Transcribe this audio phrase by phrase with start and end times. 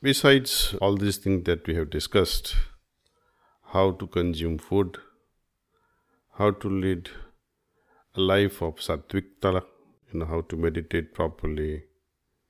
[0.00, 2.54] Besides all these things that we have discussed,
[3.72, 4.98] how to consume food,
[6.34, 7.10] how to lead
[8.14, 9.64] a life of sattvikta,
[10.12, 11.82] you know, how to meditate properly,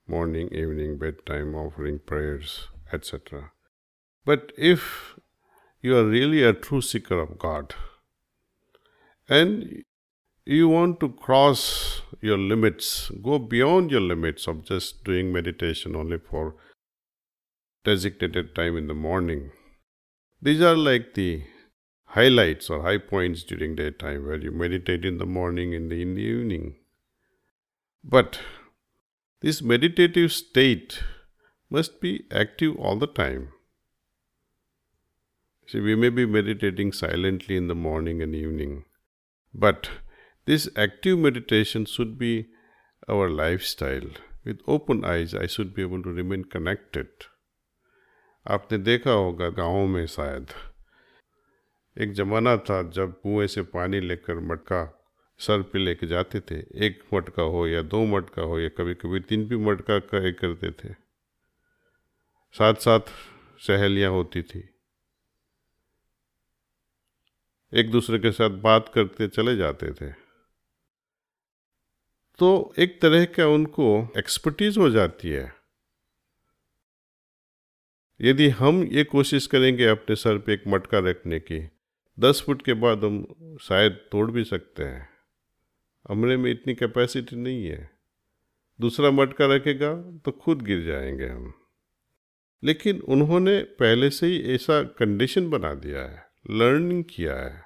[0.07, 3.53] morning, evening, bedtime, offering prayers, etc.
[4.27, 5.19] But if
[5.81, 7.75] you are really a true seeker of God
[9.27, 9.85] and
[10.45, 16.19] you want to cross your limits, go beyond your limits of just doing meditation only
[16.19, 16.57] for
[17.89, 19.51] designated time in the morning.
[20.41, 21.43] These are like the
[22.17, 26.23] highlights or high points during daytime where you meditate in the morning and in the
[26.23, 26.77] evening.
[28.03, 28.41] But
[29.41, 31.03] this meditative state
[31.71, 33.49] must be active all the time.
[35.67, 38.85] See, we may be meditating silently in the morning and evening,
[39.53, 39.91] but
[40.47, 42.49] this active meditation should be
[43.07, 44.11] our lifestyle.
[44.45, 47.09] With open eyes, I should be able to remain connected.
[48.49, 50.47] आपने देखा होगा गाँव में शायद।
[52.01, 55.05] एक ज़माना था जब कुएँ से पानी लेकर मटका
[55.39, 59.21] सर पे लेके जाते थे। एक मटका हो या दो मटका हो या कभी कभी
[59.21, 60.95] तीन भी मटका का करते थे।
[62.53, 63.01] साथ साथ
[63.59, 64.75] सहेलियाँ होती थी।
[67.75, 70.13] एक दूसरे के साथ बात करते चले जाते थे।
[72.39, 75.58] तो एक तरह का उनको एक्सपर्टीज हो जाती है।
[78.21, 81.69] यदि हम ये कोशिश करेंगे अपने सर पे एक मटका रखने की,
[82.19, 83.27] दस फुट के बाद हम
[83.63, 85.09] शायद तोड़ भी सकते हैं।
[86.09, 87.91] हमने में इतनी कैपेसिटी नहीं है।
[88.81, 89.95] दूसरा मटका रखेगा
[90.25, 91.53] तो खुद गिर जाएँगे हम।
[92.63, 97.63] लेकिन उन्होंने पहले से ही ऐसा कंडीशन बना दिया है लर्निंग किया है।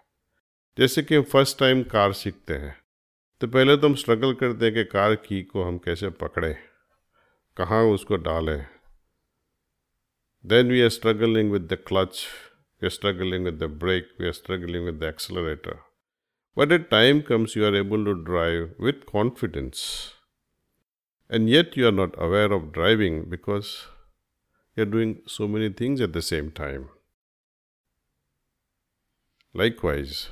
[0.78, 2.76] जैसे कि हम फ़र्स्ट टाइम कार सीखते हैं
[3.40, 6.54] तो पहले तो हम स्ट्रगल करते हैं कि कार की को हम कैसे पकड़ें,
[7.56, 8.66] कहाँ उसको डालें।
[10.44, 12.28] Then we are struggling with the clutch,
[12.80, 15.78] we are struggling with the brake, we are struggling with the accelerator.
[16.56, 20.14] But at time comes you are able to drive with confidence.
[21.30, 23.86] And yet you are not aware of driving because
[24.74, 26.88] you are doing so many things at the same time.
[29.54, 30.28] Likewise,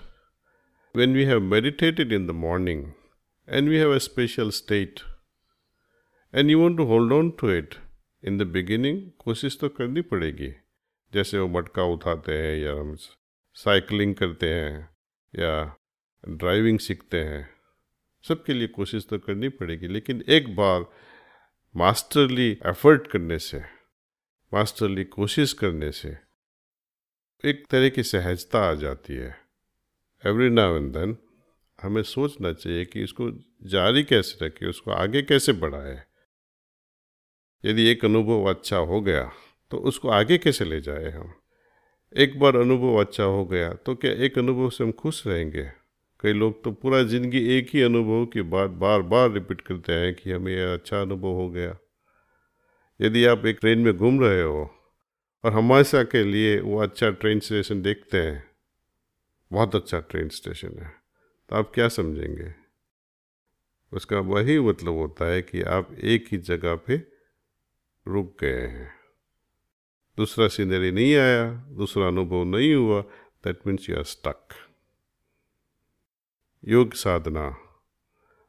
[0.93, 2.95] when we have meditated in the morning
[3.47, 5.05] and we have a special state
[6.33, 7.79] and you want to hold on to it,
[8.25, 10.53] in the beginning कोशिश तो करनी पड़ेगी।
[11.13, 12.97] जैसे वो मटका उठाते हैं या हम
[13.57, 14.89] साइकिलिंग करते हैं
[15.35, 15.77] या
[16.25, 17.49] ड्राइविंग सीखते हैं,
[18.25, 20.85] सबके लिए कोशिश तो करनी पड़ेगी। लेकिन एक बार
[21.75, 23.61] मास्टरली एफर्ट करने से,
[24.53, 26.17] मास्टरली कोशिश करने से
[27.45, 29.37] एक तरह की सहजता आ जाती है।
[30.25, 31.17] एवरी नाउ एंड देन
[31.79, 33.31] हमें सोचना चाहिए कि इसको
[33.69, 36.03] जारी कैसे रखें, उसको आगे कैसे बढ़ाए।
[37.65, 39.31] यदि एक अनुभव अच्छा हो गया
[39.71, 41.33] तो उसको आगे कैसे ले जाए हम?
[42.17, 45.63] एक बार अनुभव अच्छा हो गया तो क्या एक अनुभव से हम खुश रहेंगे?
[46.25, 50.15] कई लोग तो पूरा ज़िंदगी एक ही अनुभव की बात बार बार रिपीट करते हैं
[50.15, 51.77] कि हमें यह अच्छा अनुभव हो गया।
[53.01, 54.71] यदि आप एक ट्रेन में घूम रहे हो
[55.45, 58.45] और हमेशा के लिए वो अच्छा ट्रेन स्टेशन देखते हैं,
[59.51, 60.93] बहुत अच्छा ट्रेन स्टेशन है
[61.51, 62.53] तो आप क्या समझेंगे?
[63.93, 67.20] उसका वही मतलब होता है कि आप एक ही जगह पे
[68.13, 68.89] रुक गए हैं।
[70.17, 73.01] दूसरा सीनरी नहीं आया, दूसरा अनुभव नहीं हुआ
[73.45, 74.55] that means you are stuck
[76.69, 77.57] योग साधना,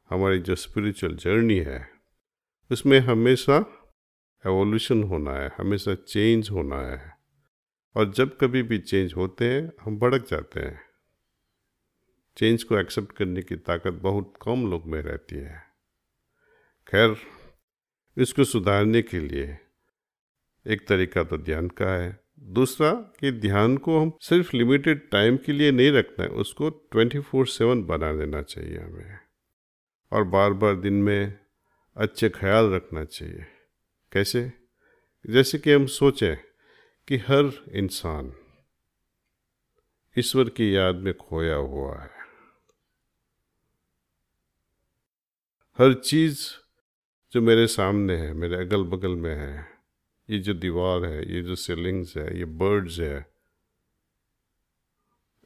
[0.09, 1.89] हमारी जो स्पिरिचुअल जर्नी है,
[2.71, 3.57] उसमें हमेशा
[4.45, 7.13] एवोल्यूशन होना है, हमेशा चेंज होना है।
[7.95, 10.79] और जब कभी भी चेंज होते हैं, हम भड़क जाते हैं।
[12.37, 15.63] चेंज को एक्सेप्ट करने की ताकत बहुत कम लोग में रहती है।
[16.87, 17.15] खैर
[18.17, 19.57] इसको सुधारने के लिए
[20.67, 25.51] एक तरीका तो ध्यान का है। दूसरा कि ध्यान को हम सिर्फ़ लिमिटेड टाइम के
[25.51, 29.19] लिए नहीं रखना है, उसको ट्वेंटी फोर सेवन बना देना चाहिए हमें।
[30.11, 31.39] और बार बार दिन में
[31.97, 33.45] अच्छे ख्याल रखना चाहिए।
[34.11, 34.53] कैसे?
[35.29, 36.35] जैसे कि हम सोचें
[37.07, 38.33] कि हर इंसान
[40.19, 42.11] ईश्वर की याद में खोया हुआ है।
[45.77, 46.60] हर चीज़
[47.32, 49.66] जो मेरे सामने है मेरे अगल बगल में है
[50.30, 53.24] ये जो दीवार है ये जो सीलिंग्स है ये बर्ड्स है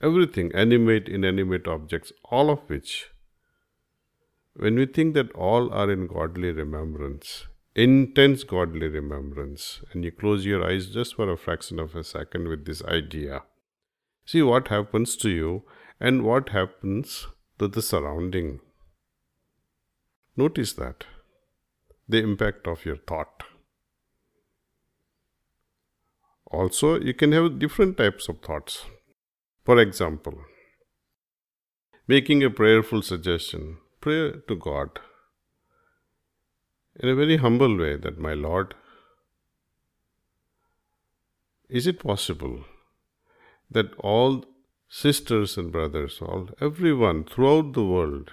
[0.08, 3.10] everything animate inanimate objects all of which
[4.54, 7.32] when we think that all are in godly remembrance
[7.76, 12.48] intense godly remembrance and you close your eyes just for a fraction of a second
[12.48, 13.42] with this idea
[14.24, 15.62] see what happens to you
[16.00, 17.26] and what happens
[17.58, 18.50] to the surrounding
[20.36, 21.04] notice that
[22.07, 23.43] the impact of your thought.
[26.51, 28.85] Also, you can have different types of thoughts.
[29.63, 30.35] For example,
[32.07, 34.99] making a prayerful suggestion, pray to God
[36.99, 38.75] in a very humble way that, My Lord,
[41.67, 42.63] is it possible
[43.69, 44.45] that all
[44.87, 48.31] sisters and brothers, all everyone throughout the world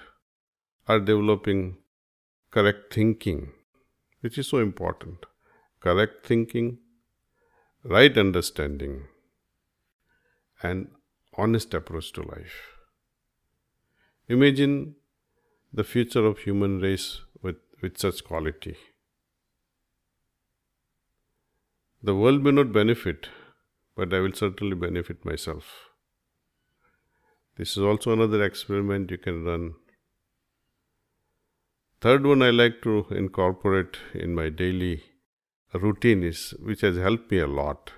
[0.87, 1.77] are developing
[2.51, 3.51] correct thinking,
[4.23, 5.25] which is so important.
[5.81, 6.77] Correct thinking,
[7.83, 8.93] right understanding,
[10.61, 10.87] and
[11.37, 12.59] honest approach to life.
[14.29, 14.95] Imagine
[15.73, 18.77] the future of human race with, with such quality.
[22.01, 23.27] The world may not benefit,
[23.97, 25.89] but I will certainly benefit myself.
[27.57, 29.73] This is also another experiment you can run.
[32.03, 35.03] Third one I like to incorporate in my daily
[35.73, 37.93] routine is which has helped me a lot.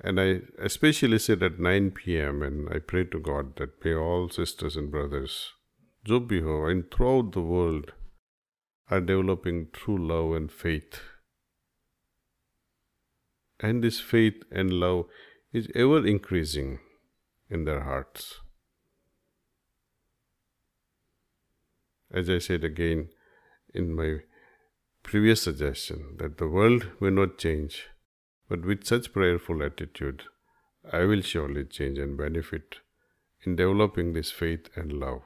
[0.00, 2.42] And I especially sit at 9 p.m.
[2.42, 5.52] and I pray to God that may all sisters and brothers,
[6.04, 7.92] Jobiho and throughout the world,
[8.90, 10.98] are developing true love and faith.
[13.60, 15.04] And this faith and love
[15.52, 16.80] is ever increasing
[17.48, 18.40] in their hearts.
[22.14, 23.08] As I said again
[23.74, 24.20] in my
[25.02, 27.88] previous suggestion, that the world may not change,
[28.48, 30.22] but with such prayerful attitude,
[30.92, 32.76] I will surely change and benefit
[33.42, 35.22] in developing this faith and love.